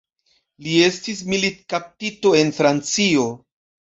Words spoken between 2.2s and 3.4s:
en Francio.